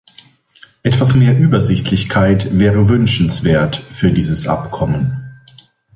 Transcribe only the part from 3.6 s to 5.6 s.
für dieses Abkommen.